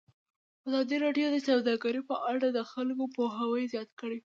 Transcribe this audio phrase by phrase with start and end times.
[0.67, 4.17] ازادي راډیو د سوداګري په اړه د خلکو پوهاوی زیات کړی.